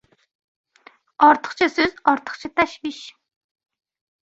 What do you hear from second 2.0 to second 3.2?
ortiqcha tashvish.